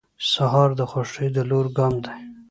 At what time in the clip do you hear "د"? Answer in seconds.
0.79-0.81, 1.35-1.37